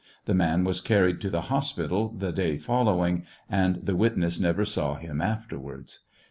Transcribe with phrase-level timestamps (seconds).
[0.25, 4.95] The man was carried to the hospital the day following, and the witness never saw
[4.95, 5.99] him afterwards.